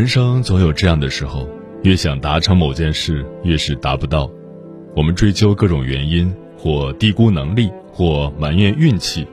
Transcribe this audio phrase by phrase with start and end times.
[0.00, 1.46] 人生总有这样的时候，
[1.82, 4.30] 越想达成某件事，越是达不到。
[4.96, 9.26] 我们追究各种原因，或低估能力，或埋怨运气，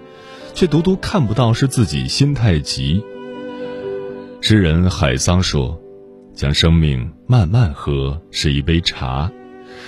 [0.53, 3.01] 却独独看不到是自己心太急。
[4.41, 5.79] 诗人海桑说
[6.35, 9.31] ：“将生命慢慢喝是一杯茶，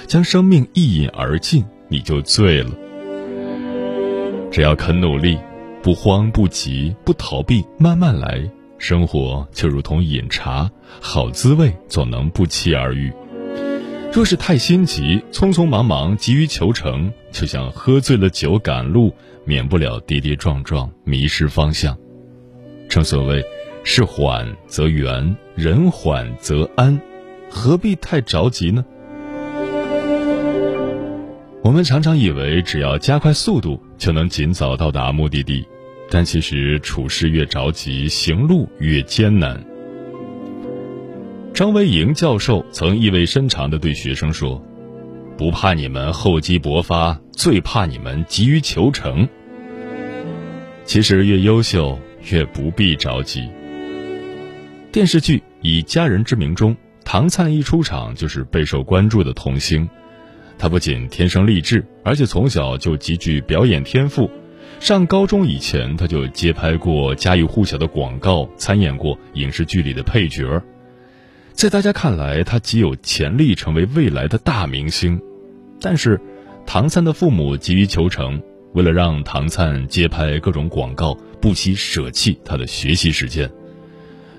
[0.07, 2.72] 将生命一饮而尽，你就醉了。
[4.50, 5.38] 只要肯努力，
[5.83, 13.11] 不慌不急，不逃避，慢慢来。”生活就如同饮茶，好滋味总能不期而遇。
[14.11, 19.13] 若是太心急，匆匆忙忙，急于求成，就像喝醉了酒赶路，
[19.44, 21.95] 免不了跌跌撞撞，迷失方向。
[22.88, 23.44] 正所谓，
[23.83, 27.00] 事缓则圆，人缓则安，
[27.52, 28.83] 何必太着急呢？
[31.61, 35.67] 我们常常以为，只要加快速度，就能尽早到达目的地。
[36.11, 39.63] 但其实处事越着急，行路越艰难。
[41.53, 44.63] 张维迎教授曾意味深长地对学生说
[45.38, 49.28] ：“不怕你们厚积薄发，最怕你们急于求成。”
[50.85, 52.00] 其实越优秀，
[52.31, 53.47] 越不必着急。
[54.91, 59.88] 电视剧《以家人之名》中，唐灿一出场就是备受关注的童星。
[60.57, 64.29] 他不仅天生丽质，而且从小就极具表演天赋。
[64.79, 70.62] 上高中以前，他就接拍过家喻户晓的广告，参演过影视剧里的配角。
[71.51, 75.19] 在大家看来，他极有潜力成为未来的大明星。
[75.81, 76.19] 但是，
[76.66, 78.41] 唐灿的父母急于求成，
[78.73, 83.50] 为了让唐灿接拍各种广告，不惜舍弃他的学习时间。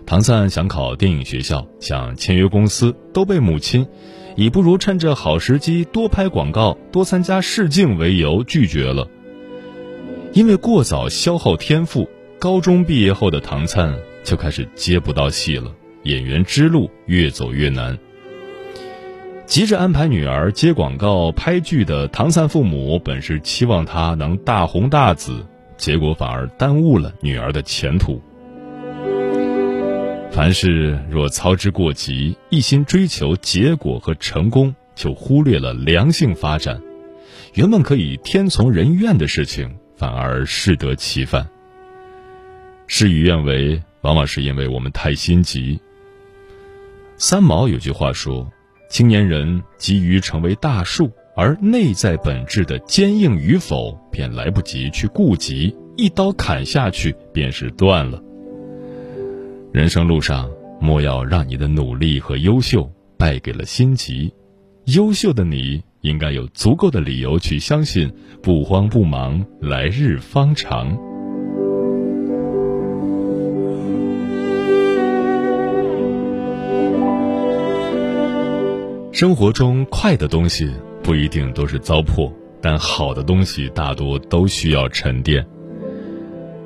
[0.07, 3.87] 唐灿想考电影学校，想签约公司，都被母亲
[4.37, 9.07] 以不如趁着好时机多拍广告、多参加试镜为由拒绝了。
[10.33, 12.09] 因为过早消耗天赋，
[12.39, 13.93] 高中毕业后的唐灿
[14.23, 15.75] 就开始接不到戏了，
[16.05, 17.99] 演员之路越走越难。
[19.45, 25.45] 急着安排女儿接广告、拍剧的唐灿父母，本是期望他能大红大紫，
[25.77, 28.23] 结果反而耽误了女儿的前途。
[30.31, 36.81] 凡事若操之过急，一心追求结果和成功，就忽略了良性发展。
[37.55, 39.69] 原本可以天从人愿的事情。
[40.01, 41.47] 反而适得其反。
[42.87, 45.79] 事与愿违，往往是因为我们太心急。
[47.19, 48.51] 三毛有句话说
[48.89, 58.23] ：“青年人急于成为大树，而内在本质的坚硬与否，便来不及去顾及，一刀砍下去便是断了。”
[59.71, 60.51] 人生路上，
[60.81, 64.33] 莫要让你的努力和优秀败给了心急。
[64.87, 65.85] 优秀的你。
[66.03, 68.11] 应该有足够的理由去相信，
[68.43, 70.97] 不慌不忙，来日方长。
[79.13, 80.71] 生活中快的东西
[81.03, 85.47] 不一定都是糟粕，但好的东西大多都需要沉淀。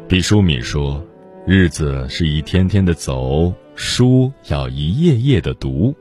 [0.06, 1.04] 毕淑敏说
[1.48, 5.92] ：“日子是一天天的走，书要一页页的读，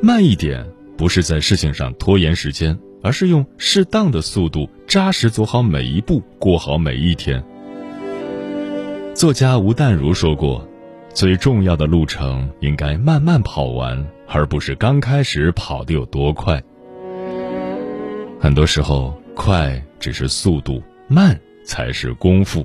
[0.00, 0.66] 慢一点。”
[1.02, 7.42] 不是在事情上拖延时间，而是用适当的速度，扎实走好每一步，过好每一天。
[9.12, 10.64] 作家吴淡如说过
[11.12, 16.62] ：“最重要的路程应该慢慢跑完，而不是刚开始跑得有多快。”
[18.38, 22.64] 很多时候，快只是速度，慢才是功夫。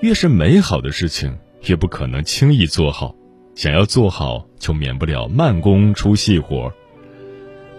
[0.00, 3.14] 越是美好的事情，越不可能轻易做好。
[3.54, 6.72] 想要做好，就免不了慢工出细活。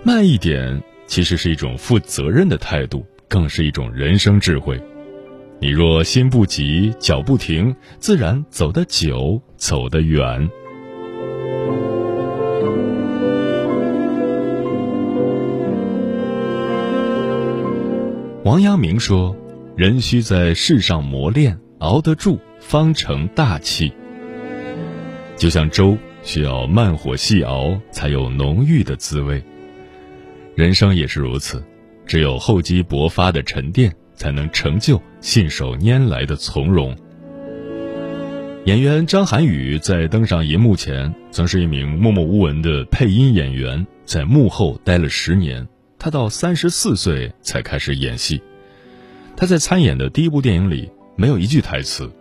[0.01, 4.81] 慢一点，其实是一种负责任的态度，更是一种人生智慧。
[5.59, 10.49] 你若心不急，脚不停，自然走得久，走得远。
[18.45, 19.35] 王阳明说
[19.75, 23.91] ：“人需在世上磨练，熬得住，方成大器。”
[25.35, 29.43] 就像粥需要慢火细熬，才有浓郁的滋味。
[30.59, 31.63] 人生也是如此，
[32.05, 33.89] 只有厚积薄发的沉淀。
[34.13, 36.93] 才能成就信手拈来的从容。
[38.65, 45.65] 演员张涵予在登上银幕前，曾是一名默默无闻的配音演员，在幕后待了十年。
[45.97, 48.41] 他到三十四岁才开始演戏。
[49.37, 52.11] 他在参演的第一部电影里没有一句台词，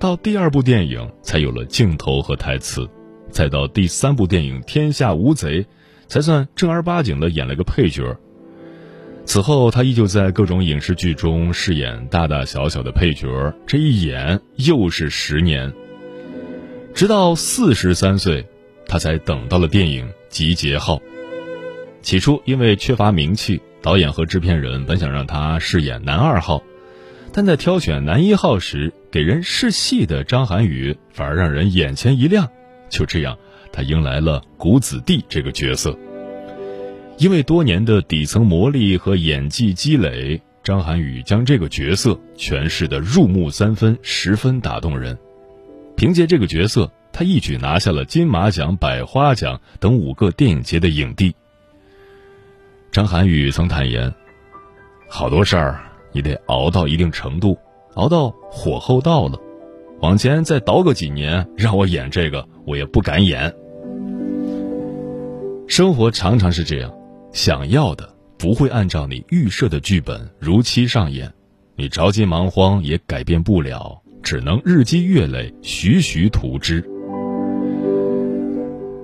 [0.00, 2.90] 到第二部电影才有了镜头和台词，
[3.30, 5.62] 再到第三部电影《天下无贼》，
[6.08, 8.16] 才算正儿八经的演了个配角。
[9.26, 15.72] 此后，他依旧在各种影视剧中饰演大大小小的配角，这一演又是十年。
[16.94, 18.46] 直到四十三岁，
[18.86, 20.96] 他才等到了电影《集结号》。
[22.02, 26.62] 起初，因为缺乏名气，导演和制片人本想让他饰演男二号，
[27.32, 32.50] 但在挑选男一号时，给人试戏的张涵予反而让人眼前一亮。
[32.90, 33.38] 就这样，
[33.74, 35.98] 他迎来了谷子地这个角色。
[37.18, 45.18] 因为多年的底层磨砺和演技积累，张涵予将这个角色诠释的入木三分，十分打动人。
[45.96, 51.34] 凭借这个角色，他一举拿下了金马奖、百花奖等五个电影节的影帝。
[52.92, 54.12] 张涵予曾坦言
[55.08, 55.80] ：“好多事儿
[56.12, 57.58] 你得熬到一定程度，
[57.94, 59.38] 熬到火候到了，
[60.00, 63.54] 往前再倒个几年，让我演这个，我也不敢演。”
[65.66, 66.92] 生活常常是这样。
[67.32, 68.08] 想要的
[68.38, 71.32] 不会按照你预设的剧本如期上演，
[71.74, 76.84] 你着急忙慌也改变不了，只能日积月累，徐徐图之。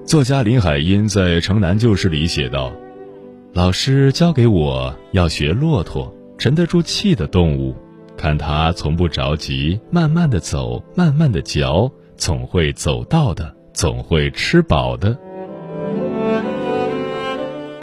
[0.05, 2.73] 作家林海音在《城南旧事》里写道
[3.53, 7.75] ：“老师教给我要学骆驼，沉得住气的动物，
[8.17, 15.19] 看它从不着急，慢慢的走，慢慢的嚼，总会走到的，总会吃饱的。”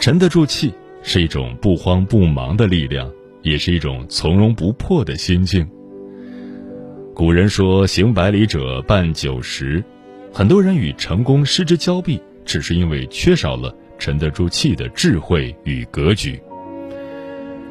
[0.08, 0.72] 沉得住气
[1.02, 3.12] 是一种不慌不忙的力量，
[3.42, 5.68] 也是一种从容不迫的心境。
[7.14, 9.84] 古人说：“行百里者半九十。”
[10.32, 16.40] 很多人与成功失之交臂，只是因为缺少了沉得住气的智慧与格局。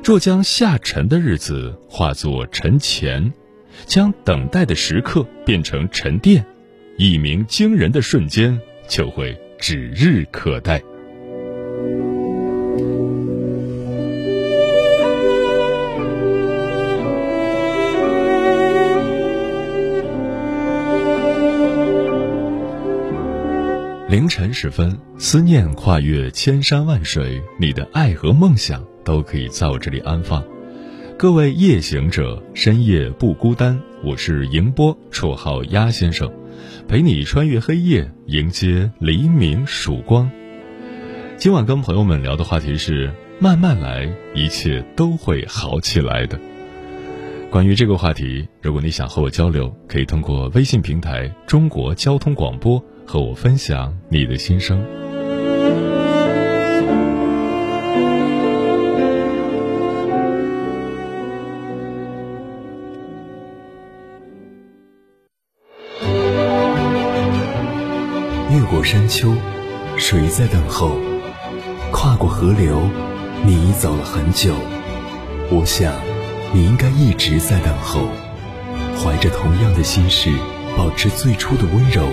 [0.03, 3.33] 若将下沉的日子化作沉潜，
[3.87, 6.45] 将等待的时刻变成沉淀，
[6.99, 10.79] 一鸣惊人的瞬间就会指日可待。
[24.09, 30.41] 凌晨时分，思念跨越千山万水，你的爱和梦想都可以在我这里安放。
[31.17, 33.77] 各位夜行者，深夜不孤单。
[34.05, 36.31] 我是迎波，绰号鸭先生，
[36.87, 40.31] 陪你穿越黑夜，迎接黎明曙光。
[41.35, 46.39] 今晚跟朋友们聊的话题是：慢慢来，一切都会好起来的。
[47.51, 52.81] 关于这个话题，如果你想和我交流，可以通过微信平台“中国交通广播”。
[53.07, 54.83] 和我分享你的心声。
[68.51, 69.33] 越过山丘，
[69.97, 70.97] 谁在等候？
[71.93, 72.81] 跨过河流，
[73.45, 74.53] 你已走了很久。
[75.49, 75.93] 我想，
[76.53, 78.01] 你应该一直在等候，
[78.97, 80.29] 怀着同样的心事，
[80.75, 82.03] 保持最初的温柔。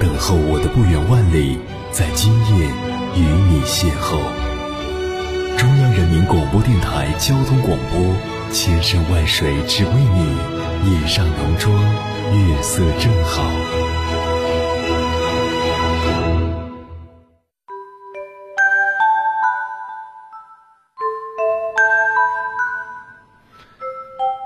[0.00, 1.58] 等候我的不远万里，
[1.92, 2.64] 在今夜
[3.14, 4.16] 与你邂逅。
[5.58, 8.16] 中央人民广播电台交通广播，
[8.50, 11.74] 千山万水只为你，夜上浓妆，
[12.32, 13.44] 月色正好。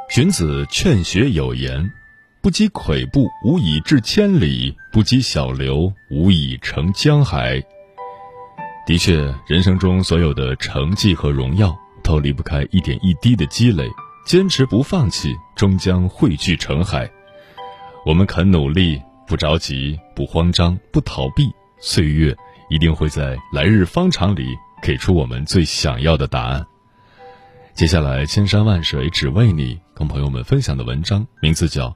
[0.08, 1.88] 荀子劝学有言。
[2.44, 7.58] 不积跬步，无以至千里；不积小流，无以成江海。
[8.86, 13.88] 的确，人生中所有的成绩和荣耀，都离不开一点一滴的积累。
[14.26, 17.10] 坚持不放弃，终将汇聚成海。
[18.04, 22.36] 我们肯努力，不着急，不慌张，不逃避，岁月
[22.68, 26.66] 一定会在来日方长里给出我们最想要的答案。
[27.72, 31.88] 接下来，千山万水只为你，跟朋友们分享的文章名字叫《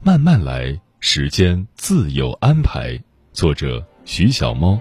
[0.00, 2.92] 慢慢来，时间自有安排》，
[3.32, 4.78] 作者徐小猫。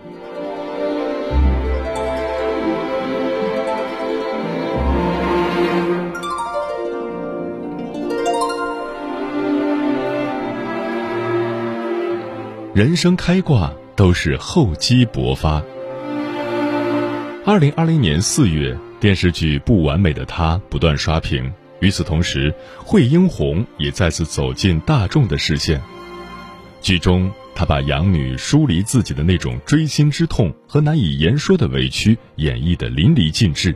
[12.73, 15.63] 人生开挂都是厚积薄发。
[17.45, 21.51] 二零二零年四月，电视剧《不完美的他》不断刷屏。
[21.85, 25.79] 与此同时，惠英红也再次走进大众的视线。
[26.81, 33.75] 剧中，她把养女疏离自己的那种锥心之痛和难以言说的委屈演绎得淋漓尽致。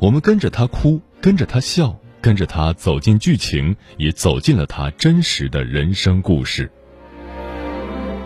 [0.00, 6.72] 我们跟着她哭，跟着她笑，跟着她走进剧情，也走进了她真实的人生故事。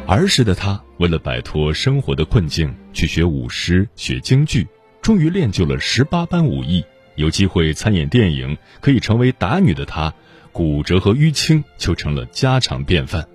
[0.07, 4.65] 儿时的他，为了摆脱生活的困境，去学舞狮、学京剧，
[5.03, 6.85] 终于练就了十八般武艺。
[7.17, 10.13] 有机会参演电影，可以成为打女的她，
[10.53, 13.27] 骨折和淤青就成了家常便饭。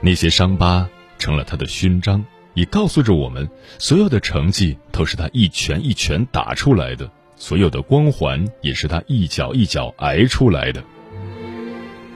[0.00, 10.82] 那些伤疤成了他的勋章，也告诉着我们：所有的成绩都是他一拳一拳打出来的，所有的光环也是他一脚一脚挨出来的。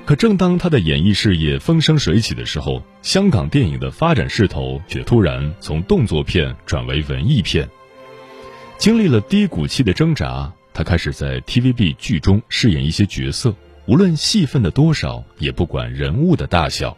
[0.06, 7.68] 可正当他的演艺事业风生水起的时候，香港电影的发展势头却突然从动作片转为文艺片。
[8.78, 13.54] 经历了低谷期的挣扎，他开始在 TVB 剧中饰演一些角色，
[13.86, 16.96] 无论戏份的多少，也不管人物的大小。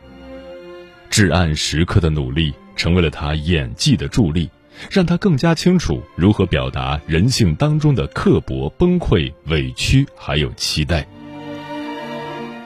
[1.08, 4.50] 至暗时刻的努力成为了他演技的助力，
[4.90, 11.06] 让他更加清楚如何表达人性当中的刻薄、崩溃、委屈，还有期待。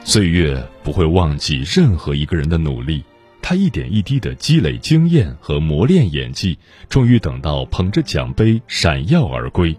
[0.03, 3.03] 岁月不会忘记任何一个人的努力，
[3.41, 6.57] 他一点一滴的积累经验和磨练演技，
[6.87, 9.75] 终于等到捧着奖杯闪耀而归。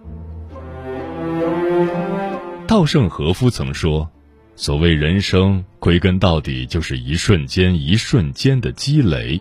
[2.66, 4.10] 稻盛和夫曾说
[4.56, 9.40] ：“所谓人生，归根到底就是一瞬间一瞬间的积累。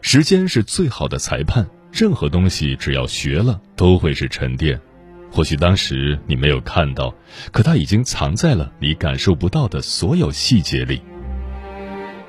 [0.00, 4.78] 时间是最好的裁判，任何东西只要学了，都会是沉淀。”
[5.30, 7.12] 或许当时你没有看到，
[7.50, 11.02] 可它已经藏在了你感受不到的所有细节里。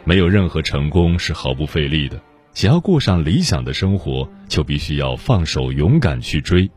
[0.05, 2.21] 没有任何成功是毫不费力的。
[2.53, 6.69] 想要过上理想的生活，就必须要放手，勇敢去追。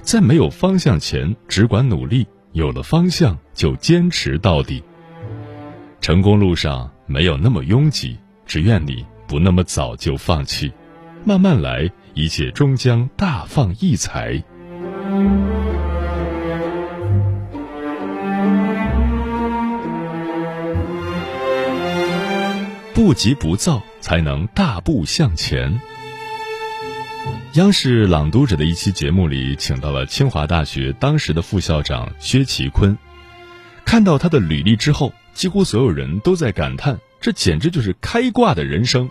[0.00, 4.82] 在没有方向前，只管努力；有了方向，就坚持到底。
[6.00, 8.16] 成功路上没有那么拥挤，
[8.46, 10.72] 只愿你不那么早就放弃，
[11.24, 14.42] 慢慢来，一切终将大放异彩。
[22.98, 25.80] 不急不躁，才能大步向前。
[27.52, 32.98] 央视《朗读者》的一期节目里，请到了清华大学当时的副校长薛其坤。
[33.84, 39.08] 看到他的履历之后，几乎所有人都在感叹：这简直就是开挂的人生！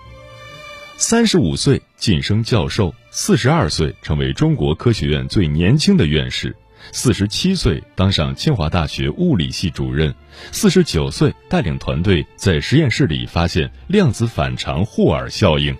[0.98, 6.54] 三十五岁晋升教授，四十二岁成为中国科学院最年轻的院士。
[6.92, 10.14] 四十七岁当上清华大学物理系主任，
[10.52, 15.76] 四十九岁带领团队在实验室里发现量子反常霍尔效应。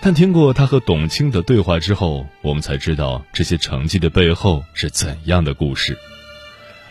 [0.00, 5.96] 但听过他和董卿的对话之后，我们才知道这些成绩的背后是怎样的故事。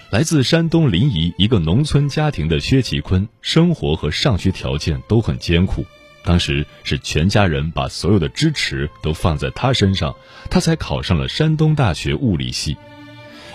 [0.10, 5.86] 来自山东临沂一个农村家庭的薛其坤，生活和上学条件都很艰苦。
[6.24, 10.16] 当时是全家人把所有的支持都放在他身上，
[10.50, 12.78] 他才考上了山东大学物理系。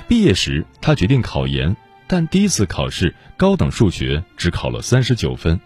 [0.06, 5.60] 毕业时，他决定考研，但第一次考试高等数学只考了三十九分，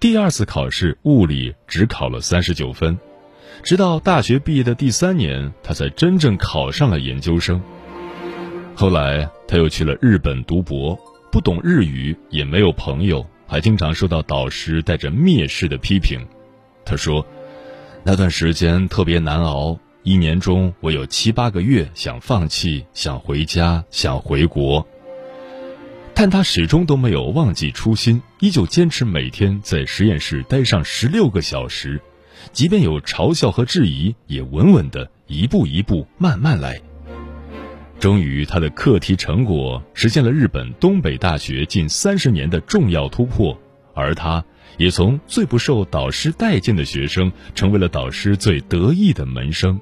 [0.00, 2.98] 第二次考试物理只考了三十九分，
[3.62, 7.62] 直到大学毕业的第三年，他才真正考上了研究生。
[8.74, 10.98] 后来他又去了日本读博，
[11.30, 16.26] 不懂日语，也没有朋友，还经常受到导师带着蔑视的批评。
[16.84, 17.26] 他说
[18.04, 24.86] ：“那段时间特别难熬，一年中我有七八个月想放弃，想回家，想回国。
[26.12, 32.00] 但他始终都没有忘记初心，依旧坚持每天在实验室待上十六个小时，
[32.52, 36.80] 即便有嘲笑和质疑，也稳稳的一步一步慢慢来。
[37.98, 43.58] 终于，他的课题成果实现了日本东北大学近三十年的重要突破，
[43.94, 44.44] 而他。”
[44.76, 49.80] 也从最不受导师待见的学生，成为了导师最得意的门生。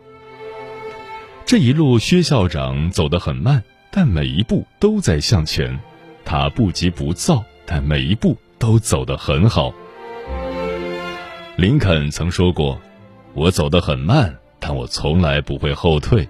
[1.45, 5.79] 这一路，薛校长走得很慢，但每一步都在向前。
[6.25, 9.75] 他不急不躁，但每一步都走得很好。
[11.57, 12.81] 林肯曾说过
[13.35, 16.27] ：“我走得很慢，但我从来不会后退。”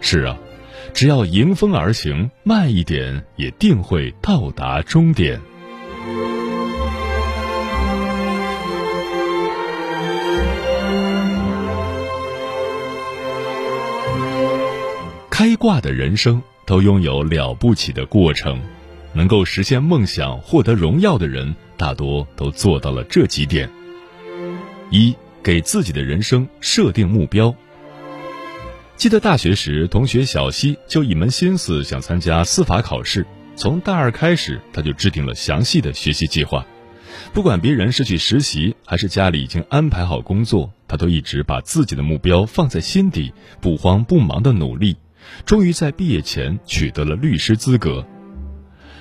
[0.00, 0.36] 是啊，
[0.92, 5.40] 只要迎风而行，慢一点也定会到达终点。
[15.42, 18.60] 开挂的人生都拥有了不起的过程，
[19.12, 23.68] 能够实现梦想、获得荣耀的人，大多都做到了这几点：
[24.88, 27.52] 一、给自己的人生设定目标。
[28.94, 36.64] 记得大学时，同学小西就一门心思想参加司法考试，从大二开始，他就制定了详细的学习计划。
[37.32, 44.96] 不管别人是去实习，还是家里已经安排好工作，他都一直把自己的目标放在心底，不慌不忙的努力。
[45.44, 48.06] 终于在毕业前取得了律师资格。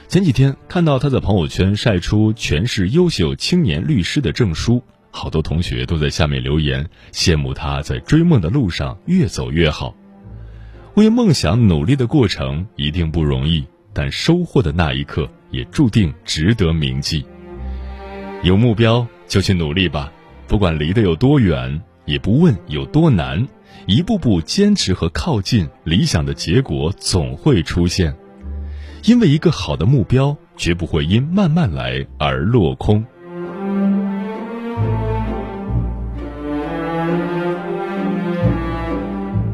[0.08, 9.96] 前几天看到他在朋友圈晒出全市优秀青年律师的证书，好多同学都在下面留言羡慕他在追梦的路上越走越好。
[10.96, 17.25] 为梦想努力的过程一定不容易，但收获的那一刻也注定值得铭记。
[18.44, 20.12] 有目标就去努力吧，
[20.48, 23.48] 不管离得有多远，也不问有多难。
[23.88, 28.16] 一步步坚持和靠近理想的结果总会出现，
[29.04, 33.04] 因为一个好的目标绝不会因慢慢来而落空。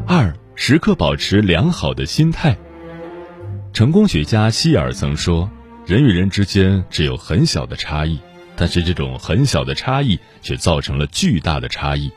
[0.06, 2.56] 二，时刻保持良好的心态。
[3.72, 5.50] 成功学家希尔曾说
[5.86, 8.18] ：“人与人之间只有很小的差异，
[8.56, 12.10] 但是这种很小的差异却造成了巨大的差异。”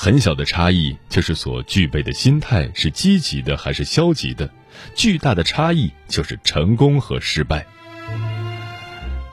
[0.00, 4.48] 很小的差异就是所具备的心态是积极的还是消极的，
[4.94, 7.66] 巨大的差异就是成功和失败。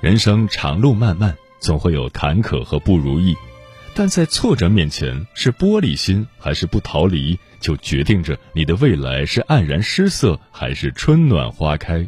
[0.01, 3.36] 人生长路漫漫，总会有坎坷和不如意，
[3.93, 12.07] 但在挫折面前，是玻璃心还是不逃离，就决定着你的未来是黯然失色还是春暖花开。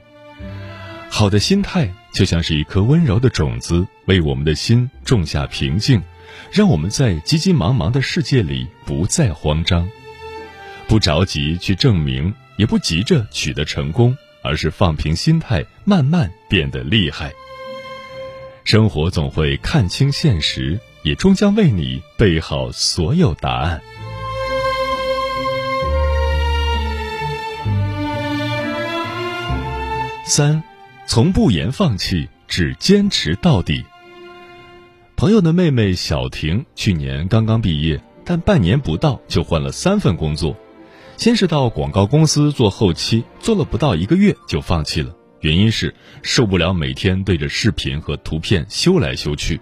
[1.12, 6.02] 好的心态就像是一颗温柔的种子，为我们的心种下平静。
[6.52, 9.90] 让我们在急急忙忙的世界里不再慌张，
[10.88, 17.32] 不着急去证明，也不急着取得成功，而是放平心态，慢慢变得厉害。
[18.64, 23.82] 生活总会看清现实，也终将为你备好所有答案。
[30.26, 30.62] 三，
[31.06, 33.86] 从不言放弃，只坚持到底。
[35.18, 40.56] 朋友的妹妹小婷去年刚刚毕业，但半年不到就换了三份工作。
[41.18, 49.60] 先是到广告公司做后期，做了不到一个月就放弃了，原因是受不了每天对着视频和图片修来修去。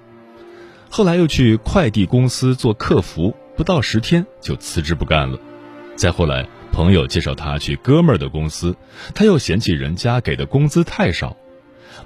[0.90, 5.40] 后来又去快递公司做客服，不到十天就辞职不干了。
[5.96, 8.76] 再后来，朋友介绍他去哥们儿的公司，
[9.14, 11.38] 他又嫌弃人家给的工资太少。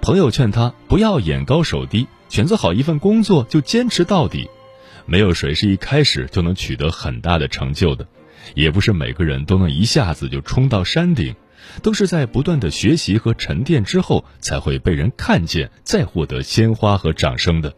[0.01, 2.07] 朋友劝他不要眼高手低。
[2.29, 4.47] 选择好一份工作就坚持到底，
[5.07, 8.05] 没有谁是一开始就能取得很大的成就的，
[8.53, 11.35] 也不是每个人都能一下子就冲到山顶，
[11.81, 17.73] 都是在不断的学习和沉淀之后才会被人看见，再获得鲜花和掌声的。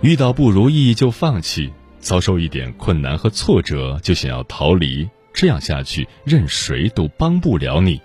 [0.00, 8.00] 遇到不如意就放弃，遭受一点困难和挫折就想要逃离，这样下去任谁都帮不了你。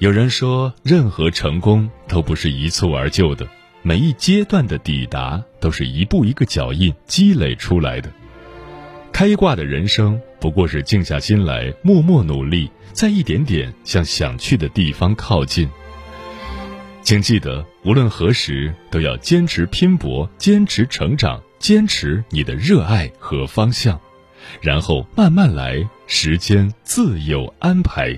[0.00, 3.48] 有人说，任何成功都不是一蹴而就的，
[3.82, 8.08] 每一阶段的抵达都是一步一个脚印积累出来的。
[9.12, 15.68] 开挂的人生不过是静下心来，默默努力，在一点点向想去的地方靠近。
[17.02, 24.00] 请记得，无论何时都要坚持拼搏，坚持成长，坚持你的热爱和方向，
[24.60, 28.16] 然后慢慢来，时间自有安排。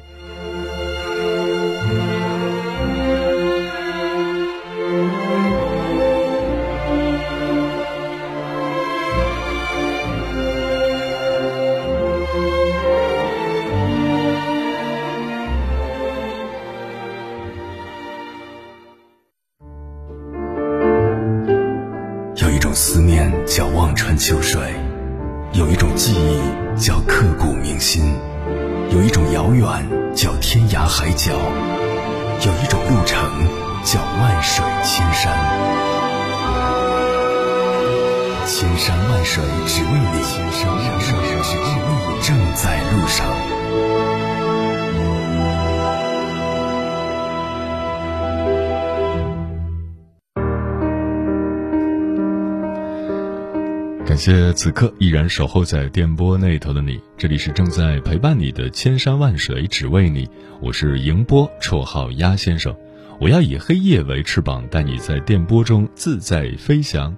[54.11, 60.29] 感谢此刻依然守候在电波那头的你，这里是正在陪伴你的千山万水只为你，
[60.61, 62.75] 我是迎波，绰号鸭先生。
[63.21, 67.17] 我要以黑夜为翅膀，带你在电波中自在飞翔。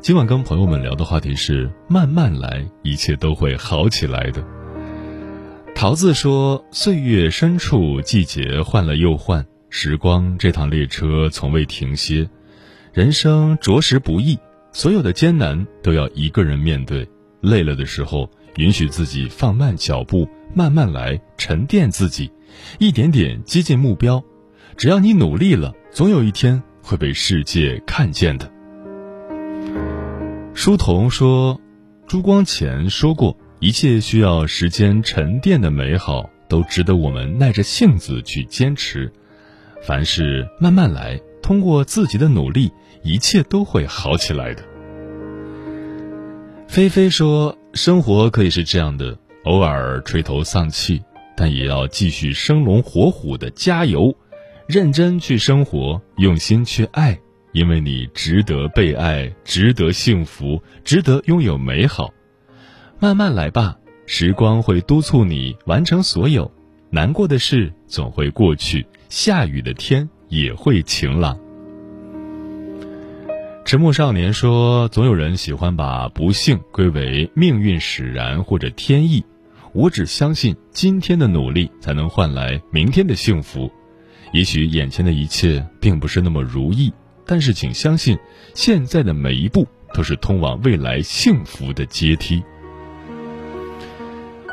[0.00, 4.44] 今晚跟朋友们聊的话题是：慢慢来，一切都会好起来的。
[5.74, 12.30] 桃子说：“岁月深处，季节换了又换，时光这趟列车从未停歇，
[12.92, 14.38] 人生着实不易。”
[14.74, 17.06] 所有的艰难都要一个人面对，
[17.42, 22.32] 累了的时候，允许自己放慢脚步，慢慢来，沉淀自己，
[22.78, 24.22] 一点点接近目标。
[24.78, 28.50] 只要你努力了，总有一天会被世界看见的。
[30.54, 31.60] 书童说
[32.08, 39.12] ：“朱光潜说过，一切需要时间沉淀的美好，都值得我们耐着性子去坚持。
[39.82, 44.62] 凡事慢慢来，通过自己的努力。”一切都会好起来的。
[46.68, 51.02] 菲菲说：“生活可以是这样的，偶尔垂头丧气，
[51.36, 54.14] 但也要继续生龙活虎的加油，
[54.66, 57.18] 认真去生活，用心去爱，
[57.52, 62.14] 因为你值得被爱，值得幸福，值得拥有美好。
[62.98, 66.50] 慢慢来吧，时光会督促你完成所有。
[66.88, 71.38] 难过的事总会过去，下雨的天也会晴朗。”
[73.64, 79.24] 迟暮少年说：“总有人喜欢把不幸归为命运使然或者天意，
[79.72, 83.70] 我只相信今天的努力才能换来明天的幸福。
[84.32, 86.92] 也许眼前的一切并不是那么如意，
[87.24, 88.18] 但是请相信，
[88.52, 92.42] 现在的每一步都是通往未来幸福的阶梯。”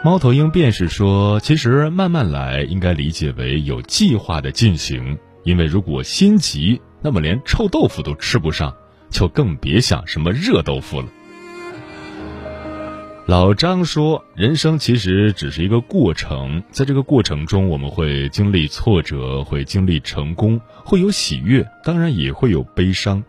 [0.06, 8.74] 猫头鹰便是说：“其实慢慢来应该理解为有计划的进行，因为如果心急，那么连臭豆腐都吃不上。”
[9.10, 11.08] 就更别想什么热豆腐了。
[13.26, 23.24] 老张说：“人生其实只是一个过程，在这个过程中，我们会经历挫折，会经历成功，会有喜悦，当然也会有悲伤。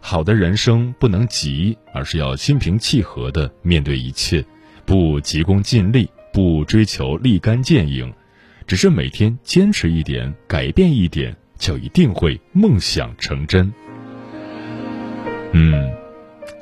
[0.00, 4.42] 好的人生不能急，而是要心平气和的面对一切，
[4.86, 8.10] 不急功近利，不追求立竿见影，
[8.66, 13.70] 只是每天坚持一点，改变一点，就一定会梦想成真。”
[15.52, 15.92] 嗯，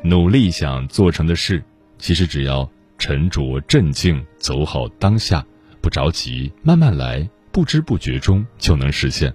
[0.03, 1.63] 努力想做成的事，
[1.99, 5.47] 其实只要沉着镇静，走好当下，
[5.81, 9.33] 不着急，慢慢来，不知不觉中就能实现。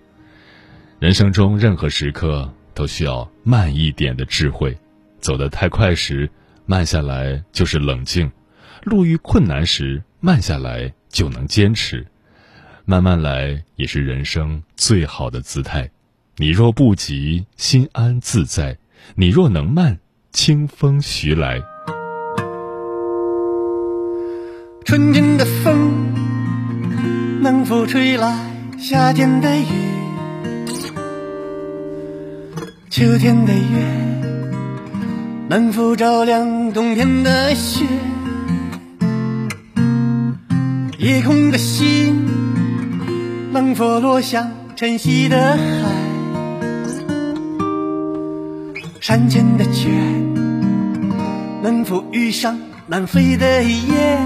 [1.00, 4.78] 人生中任何时刻都需要慢一点的智慧，
[5.20, 6.30] 走得太快时，
[6.66, 8.28] 慢下来就是冷静；
[8.84, 12.06] 路遇困难时，慢下来就能坚持。
[12.84, 15.90] 慢慢来也是人生最好的姿态。
[16.38, 18.78] 你若不急，心安自在。
[19.14, 20.00] 你若能慢，
[20.32, 21.62] 清风徐来。
[24.84, 26.14] 春天的风
[27.42, 28.36] 能否吹来
[28.80, 29.66] 夏天的雨？
[32.90, 33.60] 秋天的月
[35.50, 37.86] 能否照亮冬天的雪？
[40.98, 42.26] 夜空的星
[43.52, 46.05] 能否落向晨曦的海？
[49.08, 50.34] 山间的泉，
[51.62, 54.18] 能否遇上南飞的雁？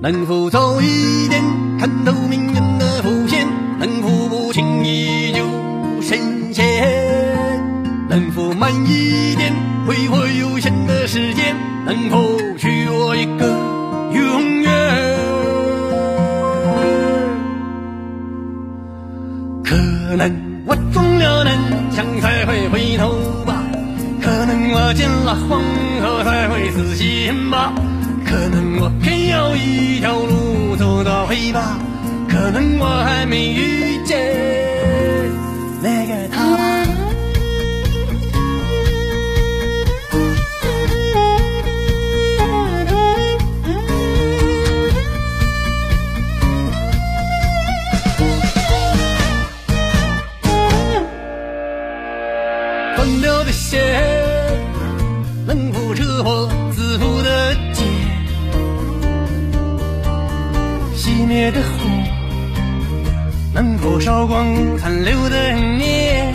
[0.00, 1.40] 能否早一点
[1.78, 3.46] 看透命运的伏线？
[3.78, 5.44] 能否不轻易就
[6.00, 6.84] 深陷？
[8.08, 9.52] 能否慢一点
[9.86, 11.54] 挥霍有限的时间？
[11.86, 12.26] 能否
[12.58, 13.46] 许我一个
[14.18, 14.72] 永远？
[19.62, 20.51] 可能。
[21.94, 23.12] 想才会回头
[23.44, 23.62] 吧，
[24.20, 25.62] 可能我见了黄
[26.00, 27.72] 河才会死心吧，
[28.24, 31.78] 可能我偏要一条路走到黑吧，
[32.28, 35.21] 可能我还没遇见。
[63.82, 66.32] 多少光残留的念，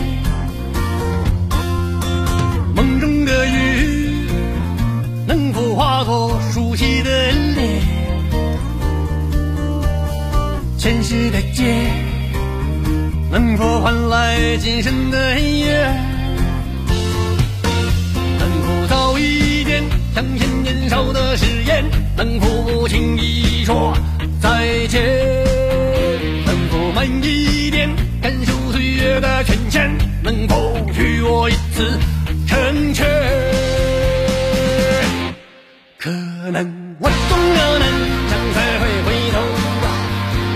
[2.76, 4.28] 梦中的雨
[5.26, 7.10] 能否化作熟悉的
[7.56, 7.80] 脸？
[10.76, 11.90] 前世的劫
[13.30, 16.04] 能否换来今生的缘？
[18.38, 19.82] 能否早一点？
[20.14, 21.82] 相信年少的誓言，
[22.14, 23.96] 能否不轻易说
[24.38, 25.57] 再见？
[26.98, 27.88] 慢一点，
[28.20, 29.96] 感受岁月的变迁？
[30.20, 31.96] 能否许我一次
[32.44, 33.06] 成全？
[35.96, 36.10] 可
[36.50, 37.86] 能我终了南
[38.28, 39.38] 墙才会回头
[39.80, 39.86] 吧，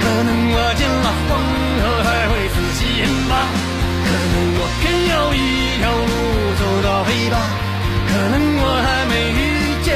[0.02, 1.30] 可能我见了黄
[1.78, 2.82] 河才会死心
[3.28, 3.46] 吧，
[4.02, 5.38] 可能我偏要一
[5.78, 6.10] 条路
[6.58, 7.38] 走到黑吧，
[8.08, 9.40] 可能我还没遇
[9.84, 9.86] 见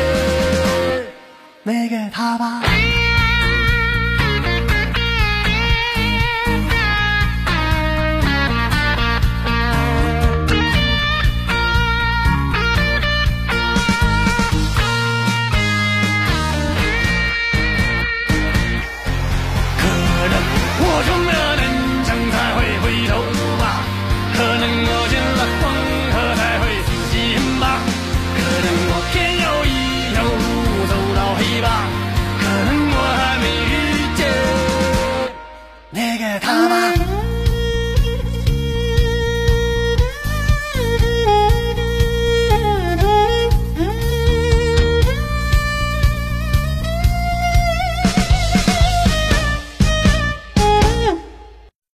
[1.65, 2.63] 那个他吧。